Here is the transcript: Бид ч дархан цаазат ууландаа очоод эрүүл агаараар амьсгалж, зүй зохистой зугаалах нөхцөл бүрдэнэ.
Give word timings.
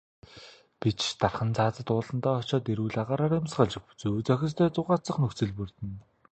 Бид 0.79 0.97
ч 1.03 1.05
дархан 1.21 1.49
цаазат 1.57 1.87
ууландаа 1.95 2.35
очоод 2.41 2.65
эрүүл 2.73 2.95
агаараар 3.01 3.33
амьсгалж, 3.39 3.73
зүй 4.01 4.19
зохистой 4.27 4.69
зугаалах 4.75 5.17
нөхцөл 5.21 5.51
бүрдэнэ. 5.57 5.97